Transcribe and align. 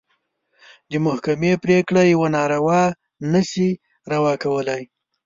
د 0.91 0.93
محکمې 1.05 1.53
پرېکړه 1.63 2.01
يوه 2.13 2.27
ناروا 2.37 2.83
نه 3.31 3.41
شي 3.49 3.69
روا 4.11 4.33
کولی. 4.43 4.81